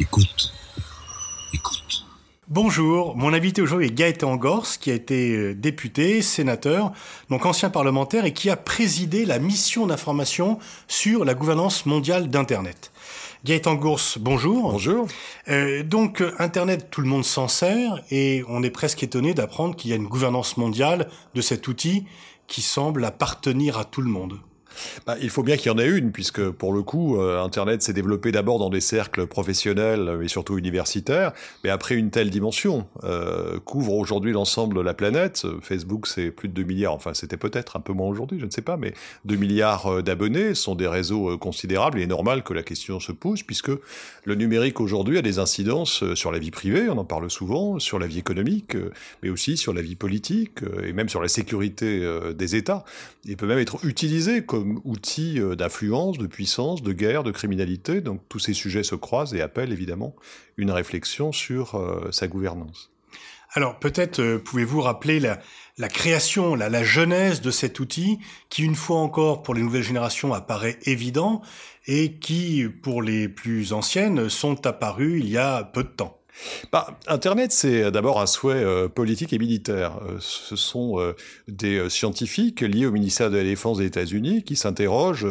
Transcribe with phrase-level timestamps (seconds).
[0.00, 0.50] Écoute.
[1.52, 2.06] Écoute.
[2.48, 6.92] Bonjour, mon invité aujourd'hui est Gaëtan Gors, qui a été euh, député, sénateur,
[7.28, 10.58] donc ancien parlementaire et qui a présidé la mission d'information
[10.88, 12.92] sur la gouvernance mondiale d'Internet.
[13.44, 14.72] Gaëtan Gors, bonjour.
[14.72, 15.06] Bonjour.
[15.48, 19.90] Euh, donc Internet, tout le monde s'en sert et on est presque étonné d'apprendre qu'il
[19.90, 22.06] y a une gouvernance mondiale de cet outil
[22.46, 24.40] qui semble appartenir à tout le monde.
[25.06, 27.82] Bah, il faut bien qu'il y en ait une, puisque pour le coup, euh, Internet
[27.82, 31.32] s'est développé d'abord dans des cercles professionnels et surtout universitaires,
[31.64, 35.46] mais après une telle dimension, euh, couvre aujourd'hui l'ensemble de la planète.
[35.62, 38.50] Facebook, c'est plus de 2 milliards, enfin c'était peut-être un peu moins aujourd'hui, je ne
[38.50, 42.42] sais pas, mais 2 milliards euh, d'abonnés sont des réseaux considérables, et il est normal
[42.42, 43.72] que la question se pose, puisque
[44.24, 47.98] le numérique aujourd'hui a des incidences sur la vie privée, on en parle souvent, sur
[47.98, 48.76] la vie économique,
[49.22, 52.84] mais aussi sur la vie politique, et même sur la sécurité des États.
[53.24, 58.00] Il peut même être utilisé comme outil euh, d'influence, de puissance, de guerre, de criminalité.
[58.00, 60.14] Donc tous ces sujets se croisent et appellent évidemment
[60.56, 62.90] une réflexion sur euh, sa gouvernance.
[63.52, 68.76] Alors peut-être euh, pouvez-vous rappeler la, création, la, la, genèse de cet outil qui, une
[68.76, 71.42] fois encore, pour les nouvelles générations, apparaît évident
[71.86, 76.19] et qui, pour les plus anciennes, sont apparus il y a peu de temps?
[76.72, 79.98] Bah, Internet, c'est d'abord un souhait euh, politique et militaire.
[80.02, 81.14] Euh, ce sont euh,
[81.48, 85.26] des scientifiques liés au ministère de la Défense des États-Unis qui s'interrogent,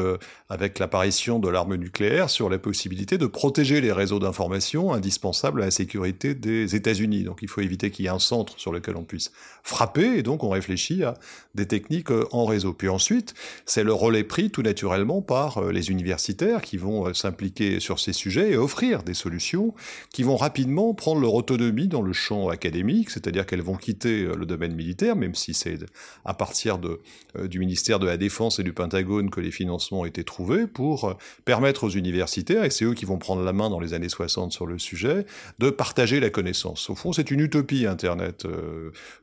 [0.50, 5.66] avec l'apparition de l'arme nucléaire, sur la possibilité de protéger les réseaux d'information indispensables à
[5.66, 7.24] la sécurité des États-Unis.
[7.24, 9.32] Donc il faut éviter qu'il y ait un centre sur lequel on puisse
[9.64, 11.16] frapper, et donc on réfléchit à
[11.56, 12.74] des techniques en réseau.
[12.74, 13.34] Puis ensuite,
[13.66, 18.52] c'est le relais pris tout naturellement par les universitaires qui vont s'impliquer sur ces sujets
[18.52, 19.74] et offrir des solutions
[20.12, 24.36] qui vont rapidement prendre leur autonomie dans le champ académique, c'est-à-dire qu'elles vont quitter euh,
[24.36, 25.80] le domaine militaire, même si c'est
[26.26, 27.00] à partir de,
[27.38, 30.68] euh, du ministère de la Défense et du Pentagone que les financements ont été trouvés,
[30.68, 31.14] pour euh,
[31.46, 34.52] permettre aux universitaires, et c'est eux qui vont prendre la main dans les années 60
[34.52, 35.26] sur le sujet,
[35.60, 36.90] de partager la connaissance.
[36.90, 38.48] Au fond, c'est une utopie Internet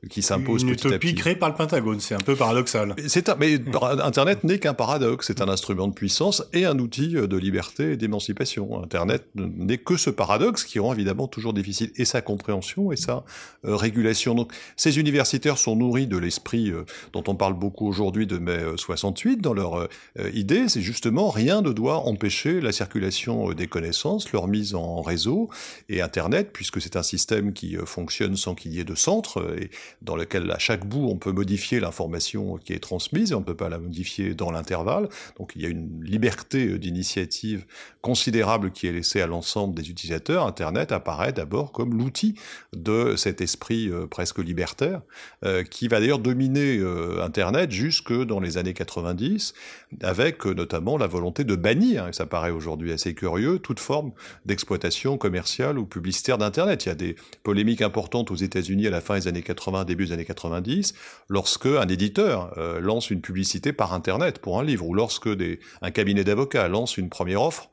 [0.09, 0.87] qui s'impose petit à petit.
[0.87, 2.95] Une utopie créée par le Pentagone, c'est un peu paradoxal.
[3.07, 3.59] C'est mais
[4.03, 7.97] Internet n'est qu'un paradoxe, c'est un instrument de puissance et un outil de liberté et
[7.97, 8.83] d'émancipation.
[8.83, 13.25] Internet n'est que ce paradoxe qui rend évidemment toujours difficile, et sa compréhension et sa
[13.65, 14.35] euh, régulation.
[14.35, 18.59] Donc ces universitaires sont nourris de l'esprit euh, dont on parle beaucoup aujourd'hui de mai
[18.77, 19.89] 68 euh, dans leur
[20.33, 25.49] idée, c'est justement rien ne doit empêcher la circulation des connaissances, leur mise en réseau
[25.89, 29.71] et Internet, puisque c'est un système qui fonctionne sans qu'il y ait de centre et
[30.03, 33.45] dans lequel à chaque bout on peut modifier l'information qui est transmise et on ne
[33.45, 35.09] peut pas la modifier dans l'intervalle.
[35.39, 37.67] Donc il y a une liberté d'initiative
[38.03, 40.47] considérable qui est laissée à l'ensemble des utilisateurs.
[40.47, 42.35] Internet apparaît d'abord comme l'outil
[42.75, 45.03] de cet esprit euh, presque libertaire,
[45.45, 49.55] euh, qui va d'ailleurs dominer euh, Internet jusque dans les années 90,
[50.03, 54.11] avec notamment la volonté de bannir, et ça paraît aujourd'hui assez curieux, toute forme
[54.45, 56.85] d'exploitation commerciale ou publicitaire d'Internet.
[56.85, 57.15] Il y a des
[57.45, 60.95] polémiques importantes aux États-Unis à la fin des années 80, début des années 90,
[61.29, 65.93] lorsque un éditeur lance une publicité par Internet pour un livre, ou lorsque des, un
[65.93, 67.71] cabinet d'avocats lance une première offre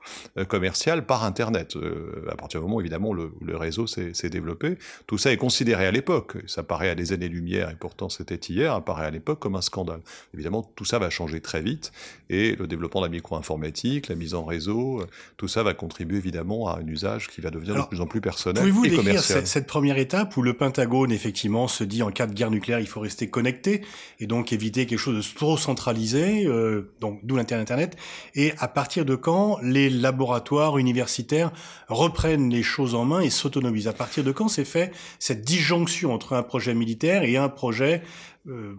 [0.47, 1.75] commerciale par Internet.
[2.29, 4.77] à partir du moment, évidemment, le, le réseau s'est développé.
[5.07, 8.73] Tout ça est considéré à l'époque, ça paraît à des années-lumière, et pourtant c'était hier,
[8.73, 10.01] apparaît à l'époque comme un scandale.
[10.33, 11.91] Évidemment, tout ça va changer très vite,
[12.29, 15.03] et le développement de la micro-informatique, la mise en réseau,
[15.37, 18.21] tout ça va contribuer évidemment à un usage qui va devenir de plus en plus
[18.21, 19.39] personnel pouvez-vous et commercial.
[19.39, 22.79] Cette, cette première étape où le Pentagone, effectivement, se dit en cas de guerre nucléaire,
[22.79, 23.83] il faut rester connecté,
[24.19, 27.97] et donc éviter quelque chose de trop centralisé, euh, donc d'où l'Internet,
[28.35, 31.51] et à partir de quand les laboratoires universitaires
[31.87, 33.29] reprennent les choses en main et
[33.85, 38.01] À partir de quand s'est fait cette disjonction entre un projet militaire et un projet
[38.47, 38.75] euh,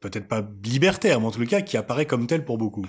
[0.00, 2.86] peut-être pas libertaire, mais en tout cas qui apparaît comme tel pour beaucoup?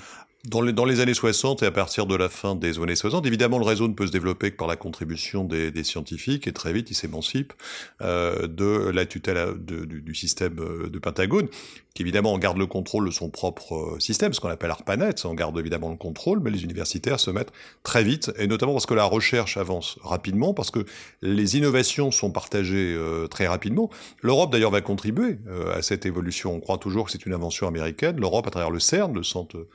[0.47, 3.25] Dans les, dans les, années 60 et à partir de la fin des années 60,
[3.25, 6.51] évidemment, le réseau ne peut se développer que par la contribution des, des scientifiques et
[6.51, 7.53] très vite, il s'émancipe
[8.01, 11.47] euh, de la tutelle du, du, système euh, de Pentagone,
[11.93, 15.33] qui évidemment garde le contrôle de son propre euh, système, ce qu'on appelle ARPANET, on
[15.33, 17.51] garde évidemment le contrôle, mais les universitaires se mettent
[17.83, 20.85] très vite, et notamment parce que la recherche avance rapidement, parce que
[21.21, 23.89] les innovations sont partagées euh, très rapidement.
[24.21, 26.55] L'Europe d'ailleurs va contribuer euh, à cette évolution.
[26.55, 28.19] On croit toujours que c'est une invention américaine.
[28.19, 29.67] L'Europe, à travers le CERN, le Centre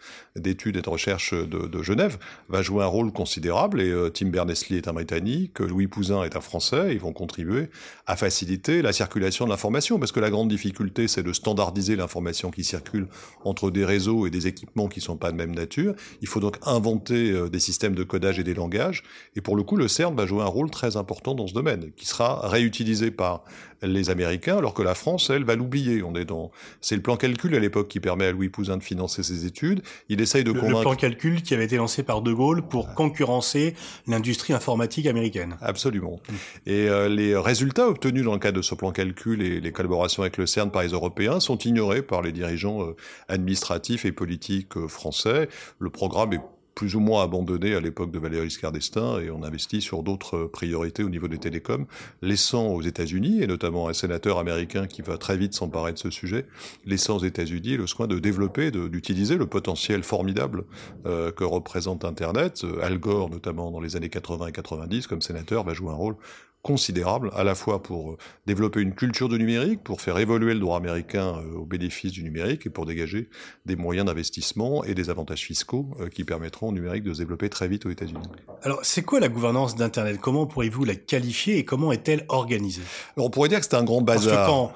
[0.58, 2.18] d'études et de recherche de, Genève,
[2.48, 6.40] va jouer un rôle considérable, et Tim Berners-Lee est un Britannique, Louis Pouzin est un
[6.40, 7.70] Français, ils vont contribuer
[8.06, 12.50] à faciliter la circulation de l'information, parce que la grande difficulté, c'est de standardiser l'information
[12.50, 13.06] qui circulent
[13.44, 15.94] entre des réseaux et des équipements qui ne sont pas de même nature.
[16.20, 19.04] Il faut donc inventer euh, des systèmes de codage et des langages.
[19.36, 21.92] Et pour le coup, le CERN va jouer un rôle très important dans ce domaine,
[21.96, 23.44] qui sera réutilisé par
[23.82, 26.02] les Américains, alors que la France, elle, va l'oublier.
[26.02, 28.82] On est dans, c'est le plan calcul à l'époque qui permet à Louis Pouzin de
[28.82, 29.82] financer ses études.
[30.08, 30.78] Il essaye de le, convaincre.
[30.78, 33.74] Le plan calcul qui avait été lancé par De Gaulle pour concurrencer
[34.06, 35.56] l'industrie informatique américaine.
[35.60, 36.20] Absolument.
[36.66, 40.22] Et euh, les résultats obtenus dans le cadre de ce plan calcul et les collaborations
[40.22, 42.96] avec le CERN par les Européens sont ignorés par les dirigeants euh,
[43.28, 45.48] administratifs et politiques euh, français.
[45.78, 46.40] Le programme est
[46.78, 50.44] plus ou moins abandonné à l'époque de Valéry Giscard d'Estaing et on investit sur d'autres
[50.44, 51.86] priorités au niveau des télécoms,
[52.22, 56.08] laissant aux États-Unis, et notamment un sénateur américain qui va très vite s'emparer de ce
[56.08, 56.46] sujet,
[56.86, 60.66] laissant aux États-Unis le soin de développer, d'utiliser le potentiel formidable
[61.04, 62.64] euh, que représente Internet.
[62.80, 66.14] Al Gore, notamment dans les années 80 et 90, comme sénateur, va jouer un rôle
[66.62, 70.60] considérable, à la fois pour euh, développer une culture de numérique, pour faire évoluer le
[70.60, 73.30] droit américain euh, au bénéfice du numérique et pour dégager
[73.64, 77.48] des moyens d'investissement et des avantages fiscaux euh, qui permettront au numérique de se développer
[77.48, 78.26] très vite aux États-Unis.
[78.62, 80.18] Alors, c'est quoi la gouvernance d'Internet?
[80.20, 82.82] Comment pourriez-vous la qualifier et comment est-elle organisée?
[83.16, 84.34] Alors, on pourrait dire que c'est un grand bazar.
[84.34, 84.72] Parce que quand,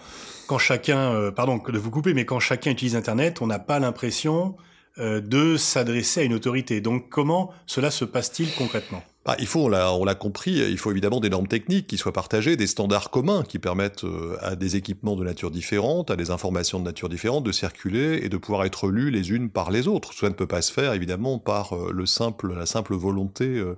[0.46, 4.56] quand chacun, pardon de vous couper, mais quand chacun utilise Internet, on n'a pas l'impression
[4.99, 6.81] de s'adresser à une autorité.
[6.81, 9.02] Donc, comment cela se passe-t-il concrètement?
[9.24, 12.56] Bah, il faut, on l'a, compris, il faut évidemment des normes techniques qui soient partagées,
[12.56, 16.80] des standards communs qui permettent euh, à des équipements de nature différente, à des informations
[16.80, 20.12] de nature différente de circuler et de pouvoir être lues les unes par les autres.
[20.12, 23.76] Cela ne peut pas se faire évidemment par euh, le simple, la simple volonté euh,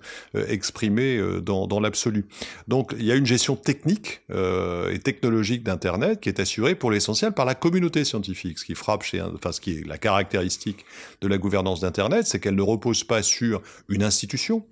[0.48, 2.26] exprimée dans, dans l'absolu.
[2.66, 7.32] Donc il y a une gestion technique et technologique d'Internet qui est assurée pour l'essentiel
[7.32, 8.58] par la communauté scientifique.
[8.58, 10.84] Ce qui frappe chez, enfin ce qui est la caractéristique
[11.20, 14.64] de la gouvernance d'Internet, c'est qu'elle ne repose pas sur une institution.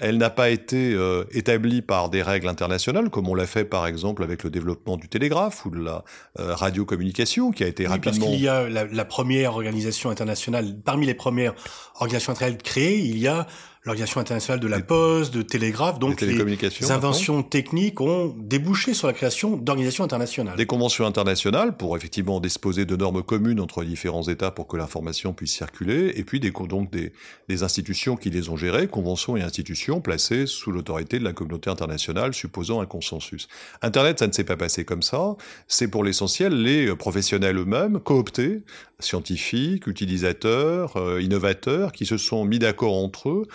[0.00, 3.86] Elle n'a pas été euh, établie par des règles internationales, comme on l'a fait par
[3.86, 6.04] exemple avec le développement du télégraphe ou de la
[6.38, 8.26] euh, radiocommunication, qui a été oui, rapidement...
[8.26, 11.54] Parce qu'il y a la, la, première organisation internationale, parmi les premières
[11.96, 13.46] organisations internationales créées, il y a
[13.84, 17.48] l'Organisation internationale de la poste, de télégraphe, donc les, les inventions maintenant.
[17.48, 20.56] techniques ont débouché sur la création d'organisations internationales.
[20.56, 24.76] Des conventions internationales pour effectivement disposer de normes communes entre les différents États pour que
[24.76, 27.14] l'information puisse circuler, et puis des, donc des,
[27.48, 31.70] des institutions qui les ont gérées, conventions et institutions placées sous l'autorité de la communauté
[31.70, 33.48] internationale, supposant un consensus.
[33.80, 35.36] Internet, ça ne s'est pas passé comme ça.
[35.68, 38.62] C'est pour l'essentiel les professionnels eux-mêmes, cooptés,
[38.98, 43.46] scientifiques, utilisateurs, euh, innovateurs, qui se sont mis d'accord entre eux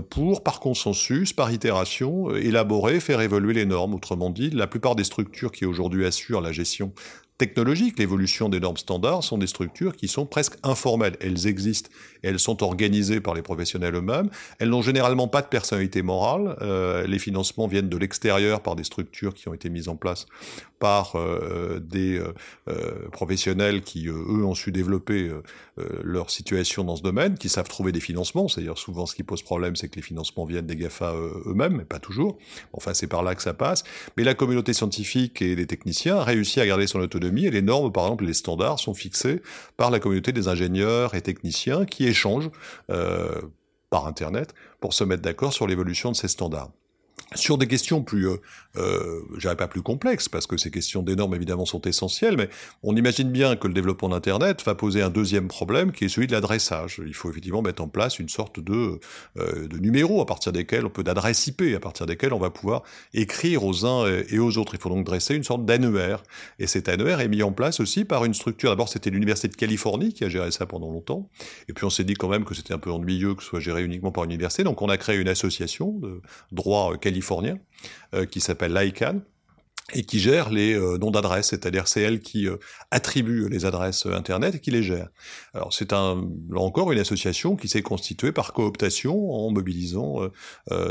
[0.00, 3.94] pour, par consensus, par itération, euh, élaborer, faire évoluer les normes.
[3.94, 6.92] Autrement dit, la plupart des structures qui aujourd'hui assurent la gestion
[7.36, 11.16] technologique, l'évolution des normes standards, sont des structures qui sont presque informelles.
[11.20, 11.90] Elles existent
[12.22, 14.30] et elles sont organisées par les professionnels eux-mêmes.
[14.60, 16.56] Elles n'ont généralement pas de personnalité morale.
[16.62, 20.26] Euh, les financements viennent de l'extérieur par des structures qui ont été mises en place
[20.78, 22.20] par euh, des
[22.68, 25.30] euh, professionnels qui, eux, ont su développer
[26.02, 28.46] leur situation dans ce domaine, qui savent trouver des financements.
[28.46, 31.14] C'est-à-dire souvent ce qui pose problème, c'est que les financements viennent des GAFA
[31.46, 32.38] eux-mêmes, mais pas toujours.
[32.72, 33.82] Enfin, c'est par là que ça passe.
[34.16, 37.62] Mais la communauté scientifique et les techniciens a réussi à garder son autonomie et les
[37.62, 39.42] normes, par exemple, les standards sont fixés
[39.76, 42.50] par la communauté des ingénieurs et techniciens qui échangent
[42.90, 43.40] euh,
[43.90, 46.70] par Internet pour se mettre d'accord sur l'évolution de ces standards.
[47.34, 48.36] Sur des questions plus, euh,
[48.76, 52.48] euh, pas plus complexes, parce que ces questions des normes évidemment sont essentielles, mais
[52.82, 56.26] on imagine bien que le développement d'Internet va poser un deuxième problème, qui est celui
[56.26, 57.00] de l'adressage.
[57.04, 59.00] Il faut effectivement mettre en place une sorte de,
[59.38, 62.50] euh, de numéro à partir desquels on peut d'adresse IP, à partir desquels on va
[62.50, 62.82] pouvoir
[63.14, 64.74] écrire aux uns et aux autres.
[64.74, 66.22] Il faut donc dresser une sorte d'annuaire.
[66.58, 68.70] Et cet annuaire est mis en place aussi par une structure.
[68.70, 71.28] D'abord, c'était l'université de Californie qui a géré ça pendant longtemps.
[71.68, 73.60] Et puis on s'est dit quand même que c'était un peu ennuyeux que ce soit
[73.60, 74.62] géré uniquement par une université.
[74.62, 76.20] Donc on a créé une association de
[76.52, 77.13] droit californien
[78.14, 79.20] euh, qui s'appelle l'ICANN
[79.92, 82.56] et qui gère les euh, noms d'adresses, c'est-à-dire c'est elle qui euh,
[82.90, 85.08] attribue les adresses euh, Internet et qui les gère.
[85.52, 90.20] Alors c'est un, là encore une association qui s'est constituée par cooptation en mobilisant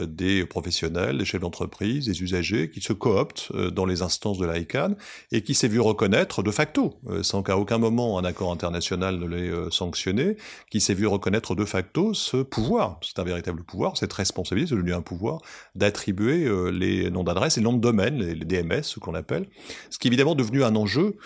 [0.08, 4.96] des professionnels, des chefs d'entreprise, des usagers qui se cooptent dans les instances de l'ICANN
[5.32, 9.26] et qui s'est vu reconnaître de facto, sans qu'à aucun moment un accord international ne
[9.26, 10.38] l'ait sanctionné,
[10.70, 14.76] qui s'est vu reconnaître de facto ce pouvoir, c'est un véritable pouvoir, cette responsabilité, c'est
[14.76, 15.42] devenu un pouvoir
[15.76, 19.48] d'attribuer les noms d'adresses et les noms de domaine, les, les DMS, ce qu'on appelle,
[19.90, 21.18] ce qui est évidemment devenu un enjeu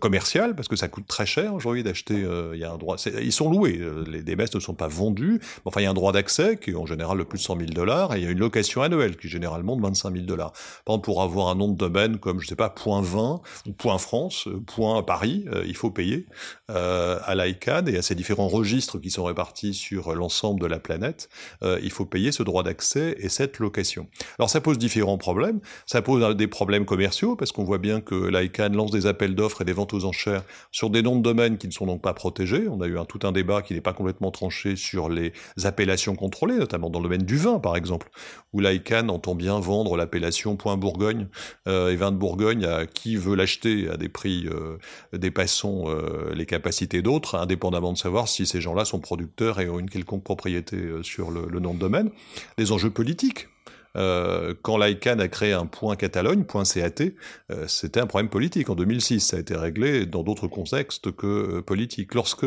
[0.00, 2.22] commercial parce que ça coûte très cher aujourd'hui d'acheter.
[2.22, 4.88] Euh, il y a un droit, ils sont loués, euh, les DMS ne sont pas
[4.88, 5.40] vendus.
[5.64, 7.58] Enfin, il y a un droit d'accès qui est en général de plus de 100
[7.58, 10.26] 000 dollars et il y a une location annuelle qui est généralement de 25 000
[10.26, 10.52] dollars.
[10.84, 13.72] Par exemple, pour avoir un nom de domaine comme je sais pas point 20 ou
[13.72, 16.26] point France, point Paris, il faut payer
[16.68, 21.28] à l'ICANN et à ces différents registres qui sont répartis sur l'ensemble de la planète.
[21.62, 24.08] il faut payer ce droit d'accès et cette location.
[24.38, 25.60] Alors ça pose différents problèmes.
[25.86, 29.62] Ça pose des problèmes commerciaux parce qu'on voit bien que l'ICANN lance des appels d'offres
[29.62, 32.14] et des ventes aux enchères sur des noms de domaine qui ne sont donc pas
[32.14, 32.68] protégés.
[32.68, 35.32] On a eu un, tout un débat qui n'est pas complètement tranché sur les
[35.64, 38.10] appellations contrôlées, notamment dans le domaine du vin, par exemple,
[38.52, 41.28] où l'ICANN entend bien vendre l'appellation Point Bourgogne
[41.68, 44.78] euh, et vin de Bourgogne à qui veut l'acheter à des prix euh,
[45.12, 49.78] dépassant euh, les capacités d'autres, indépendamment de savoir si ces gens-là sont producteurs et ont
[49.78, 52.10] une quelconque propriété sur le, le nom de domaine.
[52.58, 53.48] Des enjeux politiques
[53.96, 57.04] euh, quand l'ICANN a créé un point Catalogne, point CAT,
[57.50, 58.70] euh, c'était un problème politique.
[58.70, 62.14] En 2006, ça a été réglé dans d'autres contextes que euh, politiques.
[62.14, 62.46] Lorsque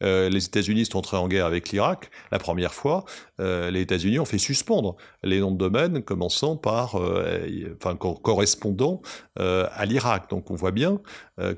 [0.00, 3.04] les États-Unis sont entrés en guerre avec l'Irak, la première fois,
[3.38, 9.00] les États-Unis ont fait suspendre les noms de domaine, commençant par, enfin, co correspondant
[9.36, 10.28] à l'Irak.
[10.30, 11.00] Donc, on voit bien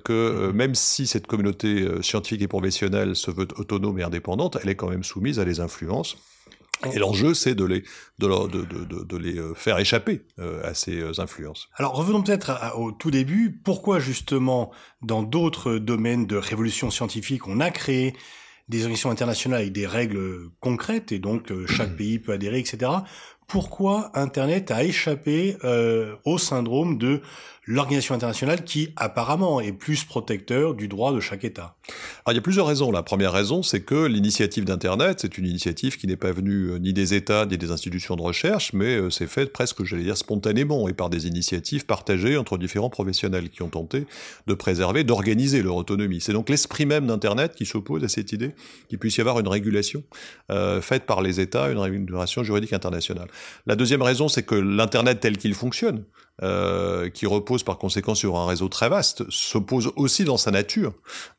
[0.05, 4.77] que même si cette communauté scientifique et professionnelle se veut autonome et indépendante, elle est
[4.77, 6.19] quand même soumise à des influences
[6.93, 7.83] et l'enjeu, c'est de les,
[8.19, 11.69] de, de, de, de, les euh, faire échapper euh, à ces euh, influences.
[11.77, 13.61] Alors revenons peut-être au tout début.
[13.65, 14.71] Pourquoi justement,
[15.03, 18.15] dans d'autres domaines de révolution scientifique, on a créé
[18.69, 22.91] des organisations internationales avec des règles concrètes et donc chaque pays peut adhérer, etc.
[23.47, 27.21] Pourquoi Internet a échappé euh, au syndrome de
[27.67, 31.77] l'organisation internationale qui apparemment est plus protecteur du droit de chaque État
[32.25, 32.91] Alors il y a plusieurs raisons.
[32.91, 36.79] La première raison, c'est que l'initiative d'Internet, c'est une initiative qui n'est pas venue euh,
[36.79, 40.17] ni des États ni des institutions de recherche, mais euh, c'est faite presque, j'allais dire,
[40.17, 44.07] spontanément et par des initiatives partagées entre différents professionnels qui ont tenté
[44.47, 46.21] de préserver, d'organiser leur autonomie.
[46.21, 48.55] C'est donc l'esprit même d'Internet qui s'oppose à cette idée
[48.89, 50.03] qu'il puisse y avoir une régulation
[50.51, 53.29] euh, faite par les États, une régulation juridique internationale.
[53.67, 56.05] La deuxième raison, c'est que l'Internet tel qu'il fonctionne,
[56.43, 60.93] euh, qui repose par conséquent sur un réseau très vaste, s'oppose aussi dans sa nature,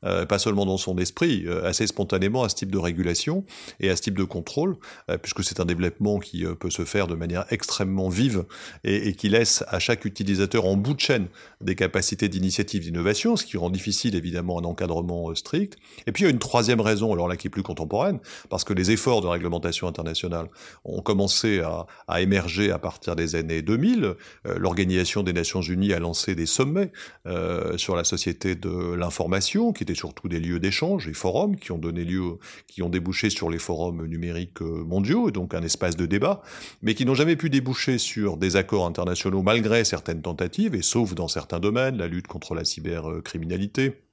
[0.06, 3.44] euh, pas seulement dans son esprit, euh, assez spontanément à ce type de régulation
[3.82, 4.78] et à ce type de contrôle,
[5.22, 8.46] puisque c'est un développement qui peut se faire de manière extrêmement vive
[8.86, 11.28] et, qui laisse à chaque utilisateur en bout de chaîne
[11.60, 15.78] des capacités d'initiative, d'innovation, ce qui rend difficile évidemment un encadrement strict.
[16.08, 18.64] Et puis il y a une troisième raison, alors là qui est plus contemporaine, parce
[18.64, 20.48] que les efforts de réglementation internationale
[20.86, 21.62] ont commencé
[22.08, 24.16] à, émerger à partir des années 2000.
[24.46, 26.92] L'organisation l'Organisation des Nations Unies a lancé des sommets
[27.26, 31.72] euh, sur la société de l'information, qui étaient surtout des lieux d'échange, et forums, qui
[31.72, 32.38] ont donné lieu,
[32.68, 36.44] qui ont débouché sur les forums numériques euh, mondiaux, et donc un espace de débat,
[36.84, 41.16] mais qui n'ont jamais pu déboucher sur des accords internationaux malgré certaines tentatives, et sauf
[41.16, 44.05] dans certains domaines, la lutte contre la cybercriminalité,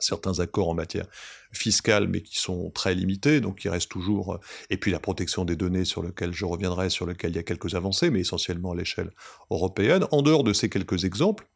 [0.00, 1.06] certains accords en matière
[1.52, 5.44] fiscale, mais qui sont très limités, donc il reste toujours, euh, et puis la protection
[5.44, 8.72] des données sur lequel je reviendrai, sur lequel il y a quelques avancées, mais essentiellement
[8.72, 9.10] à l'échelle
[9.50, 10.06] européenne.
[10.10, 11.46] En dehors de ces quelques exemples,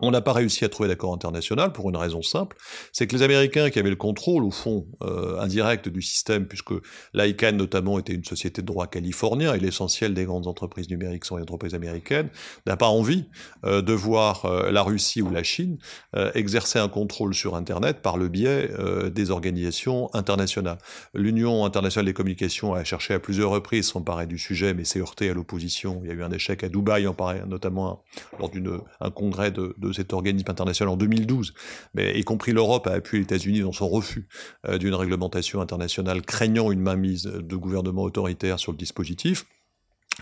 [0.00, 2.56] on n'a pas réussi à trouver d'accord international pour une raison simple,
[2.92, 6.72] c'est que les Américains qui avaient le contrôle, au fond, euh, indirect du système, puisque
[7.14, 11.36] l'ICANN notamment était une société de droit californien et l'essentiel des grandes entreprises numériques sont
[11.36, 12.28] les entreprises américaines,
[12.66, 13.24] n'a pas envie
[13.64, 15.78] euh, de voir euh, la Russie ou la Chine
[16.14, 20.78] euh, exercer un contrôle sur Internet par le biais euh, des organisations internationales.
[21.14, 25.30] L'Union internationale des communications a cherché à plusieurs reprises s'emparer du sujet, mais s'est heurté
[25.30, 26.00] à l'opposition.
[26.02, 28.04] Il y a eu un échec à Dubaï, en pareil, notamment
[28.38, 31.54] lors d'un congrès de, de cet organisme international en 2012,
[31.94, 34.26] mais y compris l'Europe a appuyé les États-Unis dans son refus
[34.68, 39.46] euh, d'une réglementation internationale craignant une mainmise de gouvernements autoritaires sur le dispositif.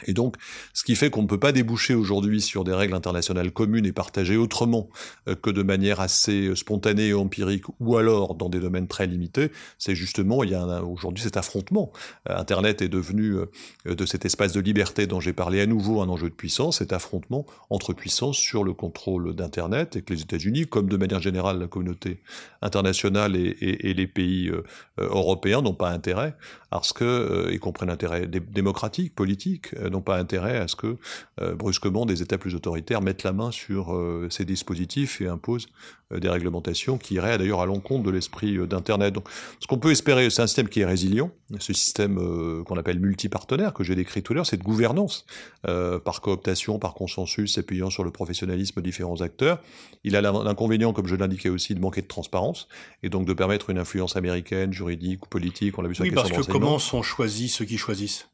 [0.07, 0.37] Et donc,
[0.73, 3.93] ce qui fait qu'on ne peut pas déboucher aujourd'hui sur des règles internationales communes et
[3.93, 4.89] partagées autrement
[5.29, 9.07] euh, que de manière assez euh, spontanée et empirique, ou alors dans des domaines très
[9.07, 11.93] limités, c'est justement, il y a aujourd'hui cet affrontement.
[12.29, 13.37] Euh, Internet est devenu,
[13.85, 16.93] de cet espace de liberté dont j'ai parlé à nouveau, un enjeu de puissance, cet
[16.93, 21.59] affrontement entre puissances sur le contrôle d'Internet, et que les États-Unis, comme de manière générale
[21.59, 22.21] la communauté
[22.63, 24.51] internationale et, les pays
[24.99, 26.35] européens, n'ont pas intérêt,
[26.71, 30.97] parce que, y compris l'intérêt démocratique, politique, n'ont pas intérêt à ce que
[31.41, 35.69] euh, brusquement des États plus autoritaires mettent la main sur euh, ces dispositifs et imposent
[36.13, 39.15] euh, des réglementations qui iraient d'ailleurs à l'encontre de l'esprit d'Internet.
[39.15, 39.29] Donc,
[39.61, 43.73] ce qu'on peut espérer, c'est un système qui est résilient, ce système qu'on appelle multipartenaire
[43.73, 45.27] que j'ai décrit tout à l'heure, cette gouvernance
[45.63, 49.61] par cooptation, par consensus, s'appuyant sur le professionnalisme de différents acteurs.
[50.03, 52.69] Il a l'inconvénient, comme je l'indiquais aussi, de manquer de transparence
[53.03, 55.79] et donc de permettre une influence américaine, juridique ou politique.
[55.79, 58.29] On l'a vu sur oui, parce que comment sont choisis ceux qui choisissent?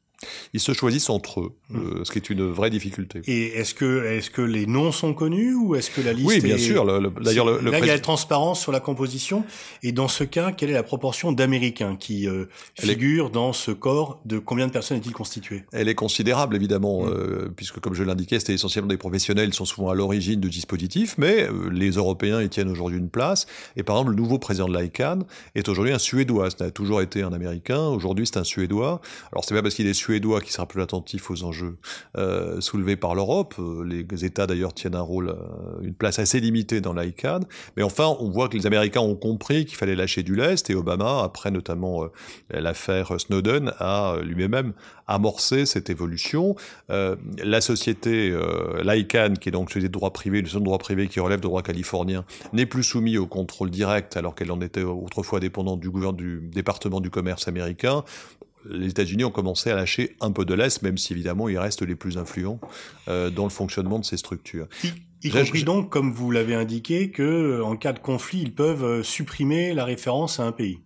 [0.52, 1.78] Ils se choisissent entre eux, mmh.
[1.78, 3.22] euh, ce qui est une vraie difficulté.
[3.26, 6.40] Et est-ce que, est-ce que les noms sont connus ou est-ce que la liste Oui,
[6.40, 6.58] bien est...
[6.58, 6.84] sûr.
[7.20, 9.44] D'ailleurs, le, le, là, il y a la transparence sur la composition.
[9.82, 12.46] Et dans ce cas, quelle est la proportion d'Américains qui euh,
[12.78, 13.30] figurent est...
[13.30, 15.64] dans ce corps De combien de personnes est-il constitué?
[15.72, 17.08] Elle est considérable, évidemment, mmh.
[17.08, 19.48] euh, puisque, comme je l'indiquais, c'était essentiellement des professionnels.
[19.48, 23.10] Ils sont souvent à l'origine du dispositif, mais euh, les Européens y tiennent aujourd'hui une
[23.10, 23.46] place.
[23.76, 25.24] Et par exemple, le nouveau président de l'ICANN
[25.54, 26.50] est aujourd'hui un Suédois.
[26.50, 27.86] Ça a toujours été un Américain.
[27.88, 29.00] Aujourd'hui, c'est un Suédois.
[29.32, 31.76] Alors, c'est pas parce qu'il est Suédois Suédois qui sera plus attentif aux enjeux
[32.16, 33.54] euh, soulevés par l'Europe.
[33.84, 35.36] Les États d'ailleurs tiennent un rôle,
[35.82, 37.44] une place assez limitée dans l'ICANN.
[37.76, 40.74] Mais enfin, on voit que les Américains ont compris qu'il fallait lâcher du lest et
[40.74, 42.06] Obama, après notamment
[42.50, 44.72] l'affaire Snowden, a lui-même
[45.06, 46.56] amorcé cette évolution.
[46.88, 48.36] la société
[48.82, 51.44] l'ICANN, qui est donc société de droit privé, le seul droit privé qui relève de
[51.44, 55.88] droit californien, n'est plus soumis au contrôle direct alors qu'elle en était autrefois dépendante du,
[55.88, 58.04] gouvernement, du département du commerce américain
[58.68, 61.82] les États-Unis ont commencé à lâcher un peu de l'Est, même si évidemment ils restent
[61.82, 62.60] les plus influents
[63.08, 64.66] euh, dans le fonctionnement de ces structures.
[65.22, 69.02] Y, compris donc, comme vous l'avez indiqué, que en cas de conflit, ils peuvent euh,
[69.02, 70.80] supprimer la référence à un pays.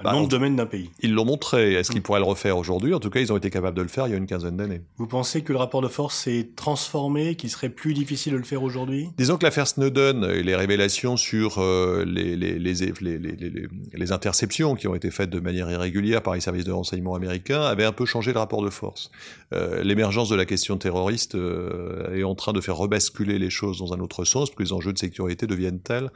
[0.00, 0.90] Un bah, domaine d'un pays.
[1.00, 1.74] Ils l'ont montré.
[1.74, 2.94] Est-ce qu'ils pourraient le refaire aujourd'hui?
[2.94, 4.56] En tout cas, ils ont été capables de le faire il y a une quinzaine
[4.56, 4.82] d'années.
[4.96, 8.44] Vous pensez que le rapport de force s'est transformé, qu'il serait plus difficile de le
[8.44, 9.08] faire aujourd'hui?
[9.16, 14.88] Disons que l'affaire Snowden et les révélations sur euh, les, les, les, les, interceptions qui
[14.88, 18.06] ont été faites de manière irrégulière par les services de renseignement américains avaient un peu
[18.06, 19.10] changé le rapport de force.
[19.52, 23.78] Euh, l'émergence de la question terroriste euh, est en train de faire rebasculer les choses
[23.78, 26.10] dans un autre sens, parce que les enjeux de sécurité deviennent tels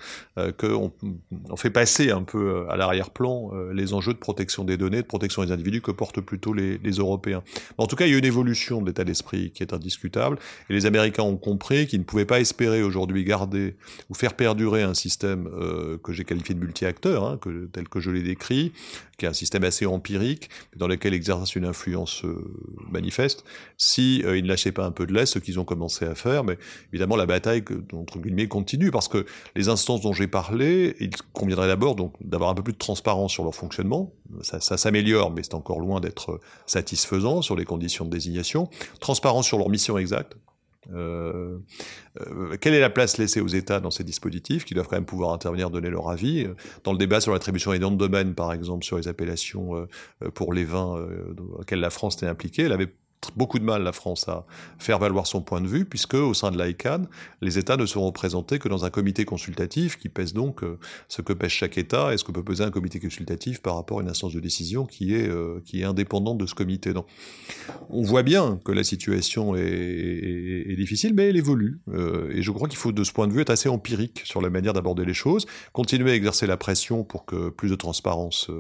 [0.59, 0.93] qu'on
[1.51, 5.07] on fait passer un peu à l'arrière-plan euh, les enjeux de protection des données, de
[5.07, 7.43] protection des individus que portent plutôt les, Européens.
[7.77, 10.73] En tout cas, il y a une évolution de l'état d'esprit qui est indiscutable, et
[10.73, 13.77] les Américains ont compris qu'ils ne pouvaient pas espérer aujourd'hui garder
[14.11, 17.39] ou faire perdurer un système euh, que j'ai qualifié de multi-acteur, hein,
[17.73, 18.73] tel que je l'ai décrit,
[19.19, 22.37] qui est un système assez empirique, dans lequel exerce une influence euh,
[22.91, 23.45] manifeste,
[23.77, 26.43] si ils ne lâchaient pas un peu de l'Est, ce qu'ils ont commencé à faire,
[26.43, 26.59] mais
[26.93, 31.69] évidemment la bataille, entre guillemets, continue, parce que les instances dont j'ai parlé, il conviendrait
[31.69, 34.13] d'abord d'avoir un peu plus de transparence sur leur fonctionnement.
[34.43, 38.69] Ça, s'améliore, mais c'est encore loin d'être satisfaisant sur les conditions de désignation.
[39.01, 40.37] Transparence sur leur mission exacte.
[40.95, 41.59] Euh,
[42.21, 45.05] euh, quelle est la place laissée aux États dans ces dispositifs qui doivent quand même
[45.05, 46.47] pouvoir intervenir, donner leur avis?
[46.85, 50.31] Dans le débat sur l'attribution des noms de domaine, par exemple, sur les appellations euh,
[50.31, 52.95] pour les vins dans lesquels la France était impliquée, elle avait
[53.37, 54.45] beaucoup de mal, la France, à
[54.79, 57.07] faire valoir son point de vue, puisque au sein de l'ICANN,
[57.43, 61.23] les États ne seront représentés que dans un comité consultatif qui pèse donc euh, ce
[61.23, 64.03] que pèse chaque État et ce que peut peser un comité consultatif par rapport à
[64.03, 66.93] une instance de décision qui est, euh, qui est indépendante de ce comité.
[66.93, 67.07] Donc,
[67.91, 71.81] on voit bien que la situation est, difficile, mais elle évolue.
[71.93, 74.41] Euh, et je crois qu'il faut, de ce point de vue, être assez empirique sur
[74.41, 78.51] la manière d'aborder les choses, continuer à exercer la pression pour que plus de transparence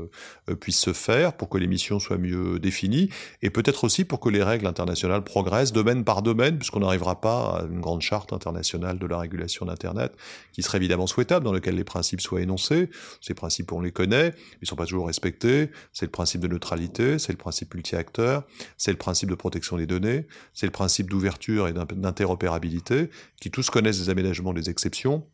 [0.60, 3.08] puisse se faire, pour que les missions soient mieux définies,
[3.42, 7.58] et peut-être aussi pour que les règles internationales progressent domaine par domaine, puisqu'on n'arrivera pas
[7.58, 10.12] à une grande charte internationale de la régulation d'Internet,
[10.52, 12.90] qui serait évidemment souhaitable, dans laquelle les principes soient énoncés.
[13.20, 15.70] Ces principes, on les connaît, ils ne sont pas toujours respectés.
[15.92, 18.44] C'est le principe de neutralité, c'est le principe multi-acteur,
[18.76, 23.70] c'est le principe de protection des données, c'est le principe d'ouverture et d'interopérabilité, qui tous
[23.70, 25.24] connaissent des aménagements, des exceptions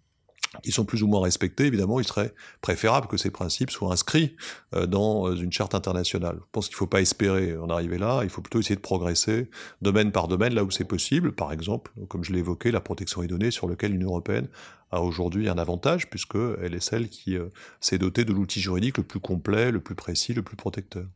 [0.63, 4.37] qui sont plus ou moins respectés, évidemment, il serait préférable que ces principes soient inscrits
[4.75, 6.37] euh, dans euh, une charte internationale.
[6.39, 8.81] Je pense qu'il ne faut pas espérer en arriver là, il faut plutôt essayer de
[8.81, 9.49] progresser
[9.83, 11.33] domaine par domaine là où c'est possible.
[11.33, 14.49] Par exemple, comme je l'ai évoqué, la protection des données sur lequel l'Union européenne
[14.91, 17.47] a aujourd'hui un avantage puisqu'elle est celle qui euh,
[17.81, 21.07] s'est dotée de l'outil juridique le plus complet, le plus précis, le plus protecteur.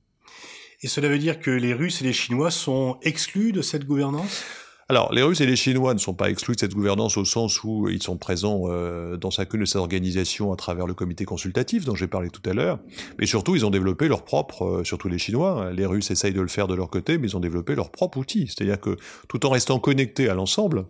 [0.83, 4.45] Et cela veut dire que les Russes et les Chinois sont exclus de cette gouvernance?
[4.91, 7.63] Alors, les Russes et les Chinois ne sont pas exclus de cette gouvernance au sens
[7.63, 11.85] où ils sont présents euh, dans chacune de ces organisations à travers le comité consultatif
[11.85, 12.79] dont j'ai parlé tout à l'heure.
[13.19, 15.73] Mais surtout, ils ont développé leur propre, euh, surtout les Chinois, hein.
[15.73, 18.17] les Russes essayent de le faire de leur côté, mais ils ont développé leur propre
[18.17, 18.47] outil.
[18.47, 18.97] C'est-à-dire que
[19.29, 20.87] tout en restant connectés à l'ensemble,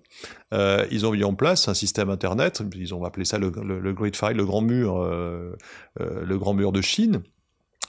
[0.54, 4.14] euh, ils ont mis en place un système Internet, ils ont appelé ça le, Great
[4.14, 7.22] Fire, le grand mur, le grand mur de Chine,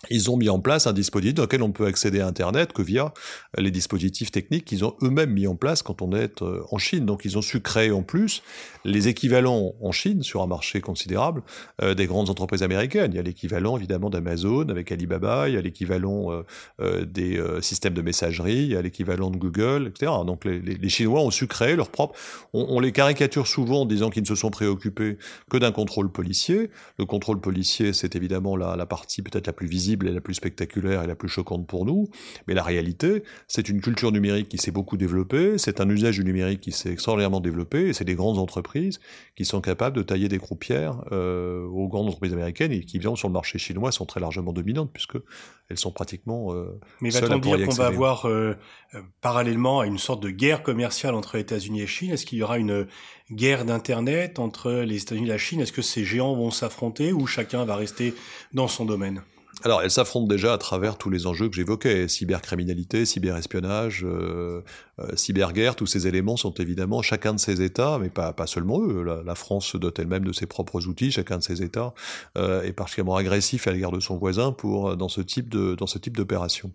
[0.10, 2.82] ils ont mis en place un dispositif dans lequel on peut accéder à Internet que
[2.82, 3.14] via
[3.58, 7.06] les dispositifs techniques qu'ils ont eux-mêmes mis en place quand on est euh, en Chine.
[7.06, 8.42] Donc ils ont su créer en plus
[8.86, 11.44] les équivalents en Chine sur un marché considérable
[11.82, 13.12] euh, des grandes entreprises américaines.
[13.12, 16.44] Il y a l'équivalent évidemment d'Amazon avec Alibaba, il y a l'équivalent
[16.80, 20.12] euh, des systèmes de messagerie, il y a l'équivalent de Google, etc.
[20.26, 22.18] Donc les, Chinois ont su créer leur propre...
[22.54, 25.18] On, les caricature souvent en disant qu'ils ne se sont préoccupés
[25.50, 26.70] que d'un contrôle policier.
[26.98, 30.36] Le contrôle policier, c'est évidemment la, la partie peut-être la plus visible et la plus
[30.36, 32.10] spectaculaire et la plus choquante pour nous,
[32.48, 36.24] mais la réalité, c'est une culture numérique qui s'est beaucoup développée, c'est un usage du
[36.24, 39.00] numérique qui s'est extraordinairement développé, et c'est des grandes entreprises
[39.36, 43.16] qui sont capables de tailler des croupières euh, aux grandes entreprises américaines et qui, viennent
[43.16, 45.18] sur le marché chinois, sont très largement dominantes, puisque
[45.70, 48.56] elles sont pratiquement euh, Mais va-t-on dire qu'on va avoir, euh,
[49.22, 52.58] parallèlement à une sorte de guerre commerciale entre États-Unis et Chine, est-ce qu'il y aura
[52.58, 52.88] une
[53.32, 55.62] guerre d'Internet entre les États-Unis et la Chine?
[55.62, 58.14] Est-ce que ces géants vont s'affronter ou chacun va rester
[58.54, 59.22] dans son domaine?
[59.64, 64.62] Alors, elles s'affrontent déjà à travers tous les enjeux que j'évoquais, cybercriminalité, cyberespionnage, euh,
[65.00, 69.04] euh, cyberguerre, tous ces éléments sont évidemment chacun de ces États, mais pas, seulement eux.
[69.04, 71.94] La, France se dote elle-même de ses propres outils, chacun de ces États
[72.38, 75.88] euh, est particulièrement agressif à l'égard de son voisin pour dans ce type de dans
[75.88, 76.72] ce type d'opération.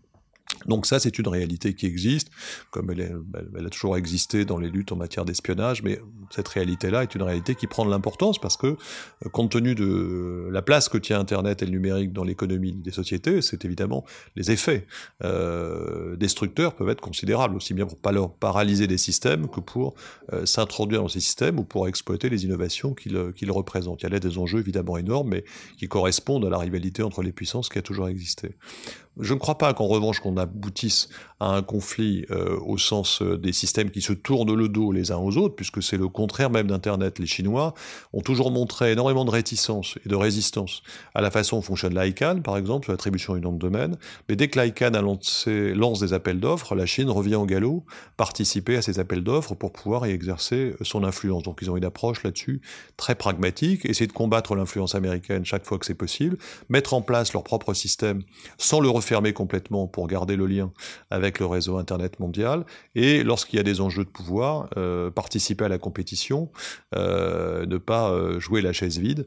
[0.66, 2.30] Donc ça, c'est une réalité qui existe,
[2.70, 7.14] comme elle, a toujours existé dans les luttes en matière d'espionnage, mais cette réalité-là est
[7.14, 10.98] une réalité qui prend de l'importance parce que, euh, compte tenu de la place que
[10.98, 14.04] tient Internet et le numérique dans l'économie des sociétés, c'est évidemment
[14.36, 14.86] les effets
[15.22, 17.98] euh, destructeurs peuvent être considérables, aussi bien pour
[18.38, 19.94] paralyser des systèmes que pour
[20.32, 24.02] euh, s'introduire dans ces systèmes ou pour exploiter les innovations qu'ils représentent.
[24.02, 25.44] Il y a là des enjeux évidemment énormes, mais
[25.78, 28.56] qui correspondent à la rivalité entre les puissances qui a toujours existé.
[29.20, 31.08] Je ne crois pas qu'en revanche aboutisse
[31.40, 35.12] à un conflit euh, au sens euh, des systèmes qui se tournent le dos les
[35.12, 37.18] uns aux autres, puisque c'est le contraire même d'Internet.
[37.18, 37.74] Les Chinois
[38.12, 40.82] ont toujours montré énormément de réticence et de résistance
[41.14, 43.96] à la façon dont fonctionne l'ICANN, par exemple, sur l'attribution du nom de domaine.
[44.28, 47.84] Mais dès que l'ICANN lance des appels d'offres, la Chine revient au galop,
[48.16, 51.42] participer à ces appels d'offres pour pouvoir y exercer son influence.
[51.42, 52.62] Donc ils ont une approche là-dessus
[52.96, 56.38] très pragmatique, essayer de combattre l'influence américaine chaque fois que c'est possible,
[56.70, 58.22] mettre en place leur propre système
[58.56, 60.72] sans le fermer complètement pour garder le lien
[61.10, 65.64] avec le réseau Internet mondial, et lorsqu'il y a des enjeux de pouvoir, euh, participer
[65.64, 66.50] à la compétition,
[66.94, 69.26] euh, ne pas euh, jouer la chaise vide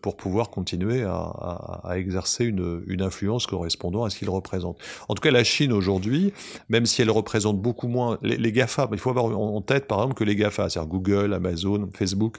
[0.00, 4.78] pour pouvoir continuer à, exercer une, influence correspondant à ce qu'il représente.
[5.08, 6.32] En tout cas, la Chine aujourd'hui,
[6.68, 9.98] même si elle représente beaucoup moins les, les GAFA, il faut avoir en tête par
[9.98, 12.38] exemple que les GAFA, c'est-à-dire Google, Amazon, Facebook,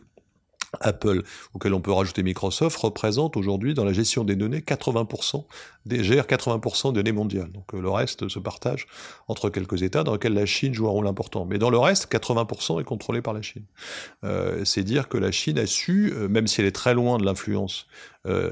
[0.82, 5.46] Apple, auquel on peut rajouter Microsoft, représente aujourd'hui dans la gestion des données 80%
[5.86, 7.52] des gère 80% des données mondiales.
[7.52, 8.88] Donc euh, le reste se partage
[9.28, 11.46] entre quelques États dans lesquels la Chine joue un rôle important.
[11.46, 13.66] Mais dans le reste, 80% est contrôlé par la Chine.
[14.24, 17.18] Euh, c'est dire que la Chine a su, euh, même si elle est très loin
[17.18, 17.88] de l'influence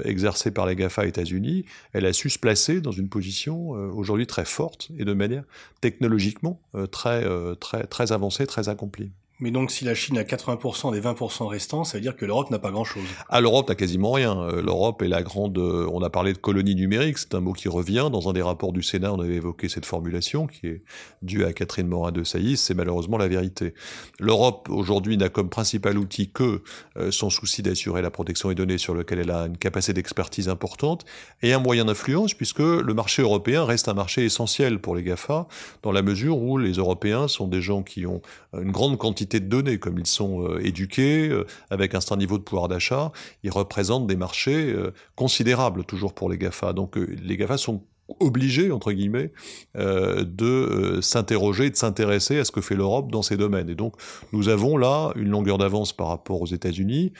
[0.04, 4.44] exercée par les GAFA États-Unis, elle a su se placer dans une position aujourd'hui très
[4.44, 5.44] forte et de manière
[5.80, 7.24] technologiquement très,
[7.58, 9.12] très, très avancée, très accomplie.
[9.42, 12.52] Mais donc, si la Chine a 80% des 20% restants, ça veut dire que l'Europe
[12.52, 13.02] n'a pas grand-chose.
[13.28, 14.40] Ah, l'Europe n'a quasiment rien.
[14.40, 15.58] Euh, L'Europe est la grande.
[15.58, 18.08] Euh, on a parlé de colonie numérique, c'est un mot qui revient.
[18.12, 20.84] Dans un des rapports du Sénat, on avait évoqué cette formulation qui est
[21.22, 22.56] due à Catherine Morin de Sailly.
[22.56, 23.74] C'est malheureusement la vérité.
[24.20, 26.62] L'Europe aujourd'hui n'a comme principal outil que
[26.96, 30.48] euh, son souci d'assurer la protection des données, sur lequel elle a une capacité d'expertise
[30.48, 31.04] importante
[31.42, 35.48] et un moyen d'influence, puisque le marché européen reste un marché essentiel pour les Gafa,
[35.82, 39.46] dans la mesure où les Européens sont des gens qui ont une grande quantité de
[39.46, 43.50] données, comme ils sont euh, éduqués, euh, avec un certain niveau de pouvoir d'achat, ils
[43.50, 46.72] représentent des marchés euh, considérables toujours pour les GAFA.
[46.72, 47.84] Donc les GAFA sont
[48.20, 49.32] obligé, entre guillemets,
[49.76, 53.68] euh, de euh, s'interroger, de s'intéresser à ce que fait l'Europe dans ces domaines.
[53.68, 53.94] Et donc,
[54.32, 57.12] nous avons là une longueur d'avance par rapport aux États-Unis.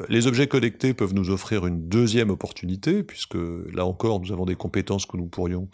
[0.00, 3.36] Euh, les objets connectés peuvent nous offrir une deuxième opportunité, puisque
[3.72, 5.68] là encore, nous avons des compétences que nous pourrions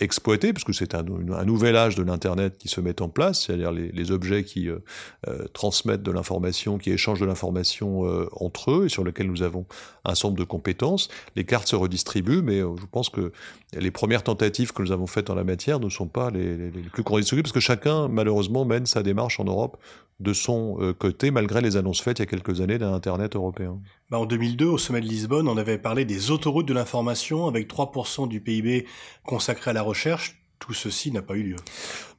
[0.00, 4.10] exploiter, puisque c'est un, nouvel âge de l'Internet qui se met en place, c'est-à-dire les,
[4.10, 4.68] objets qui
[5.52, 9.66] transmettent de l'information, qui échangent de l'information entre eux, et sur lesquels nous avons
[10.04, 11.08] un certain nombre de compétences.
[11.36, 13.32] Les cartes se redistribuent, mais je pense que
[13.74, 17.02] les premières tentatives que nous avons faites en la matière ne sont pas les, plus
[17.02, 19.76] conditionnées, parce que chacun, malheureusement, mène sa démarche en Europe
[20.20, 23.34] de son euh, côté, malgré les annonces faites il y a quelques années d'un Internet
[23.34, 23.80] européen.
[24.08, 27.68] Bah en 2002, au sommet de Lisbonne, on avait parlé des autoroutes de l'information, avec
[27.68, 28.86] 3% du PIB
[29.24, 30.40] consacré à la recherche.
[30.60, 31.56] Tout ceci n'a pas eu lieu.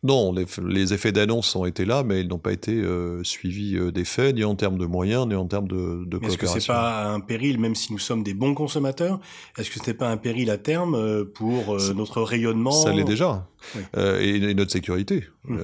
[0.01, 3.91] Non, les, effets d'annonce ont été là, mais ils n'ont pas été euh, suivis euh,
[3.91, 7.11] d'effets, ni en termes de moyens, ni en termes de, de Est-ce que c'est pas
[7.11, 9.19] un péril, même si nous sommes des bons consommateurs,
[9.57, 13.03] est-ce que ce n'est pas un péril à terme euh, pour notre rayonnement Ça l'est
[13.03, 13.45] déjà.
[13.93, 15.25] et, notre sécurité.
[15.49, 15.59] Hum.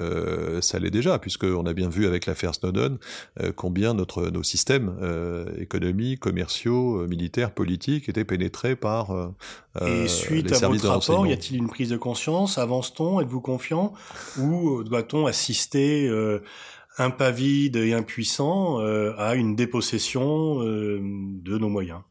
[0.61, 2.97] ça l'est déjà, puisqu'on a bien vu avec l'affaire Snowden
[3.55, 4.95] combien notre, nos systèmes
[5.59, 9.31] économiques, commerciaux, militaires, politiques étaient pénétrés par
[9.85, 12.57] Et suite à votre rapport, y a-t-il une prise de conscience?
[12.57, 13.21] Avance-t-on?
[13.21, 13.93] Êtes-vous confiant?
[14.39, 16.39] Ou doit-on assister euh,
[16.97, 22.01] impavide et impuissant euh, à une dépossession euh, de nos moyens?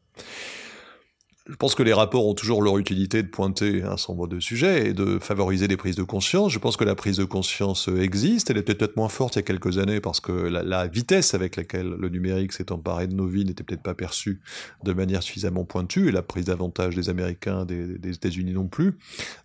[1.47, 4.39] Je pense que les rapports ont toujours leur utilité de pointer un certain nombre de
[4.39, 6.51] sujets et de favoriser des prises de conscience.
[6.51, 8.49] Je pense que la prise de conscience existe.
[8.49, 11.55] Elle était peut-être moins forte il y a quelques années parce que la, vitesse avec
[11.55, 14.41] laquelle le numérique s'est emparé de nos vies n'était peut-être pas perçue
[14.83, 18.97] de manière suffisamment pointue et la prise d'avantage des Américains, des, des États-Unis non plus.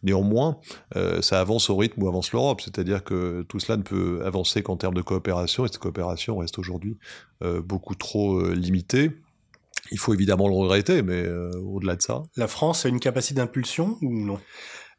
[0.02, 0.56] Néanmoins,
[0.96, 2.62] euh, ça avance au rythme où avance l'Europe.
[2.62, 6.58] C'est-à-dire que tout cela ne peut avancer qu'en termes de coopération et cette coopération reste
[6.58, 6.96] aujourd'hui
[7.42, 9.10] euh, beaucoup trop euh, limitée.
[9.90, 12.22] Il faut évidemment le regretter, mais euh, au-delà de ça.
[12.36, 14.38] La France a une capacité d'impulsion ou non?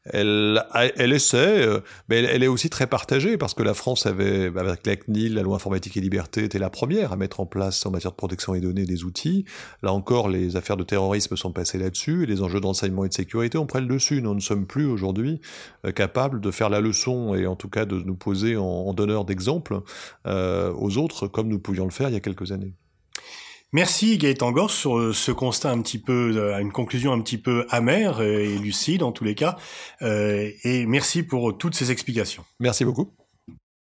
[0.06, 4.46] Elle, elle essaie, euh, mais elle, est aussi très partagée parce que la France avait,
[4.48, 7.86] avec la CNIL, la loi informatique et liberté, était la première à mettre en place
[7.86, 9.46] en matière de protection des données des outils.
[9.84, 13.14] Là encore, les affaires de terrorisme sont passées là-dessus et les enjeux d'enseignement et de
[13.14, 14.24] sécurité ont pris le dessus.
[14.24, 15.40] Nous ne sommes plus aujourd'hui
[15.86, 19.24] euh, capables de faire la leçon et en tout cas de nous poser en, donneur
[19.24, 19.82] d'exemple
[20.26, 22.74] aux autres comme nous pouvions le faire il y a quelques années.
[23.74, 27.38] Merci Gaëtan Gors sur euh, ce constat un petit peu, euh, une conclusion un petit
[27.38, 29.56] peu amère et lucide en tous les cas.
[30.02, 32.44] Euh, et merci pour toutes ces explications.
[32.60, 33.14] Merci beaucoup.